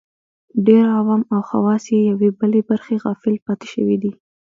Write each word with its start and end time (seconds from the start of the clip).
ډېر 0.65 0.83
عوام 0.99 1.21
او 1.33 1.39
خواص 1.49 1.83
یوې 2.09 2.29
بلې 2.39 2.61
برخې 2.69 2.95
غافل 3.03 3.35
پاتې 3.45 3.65
شوي 3.73 3.97
دي 4.03 4.11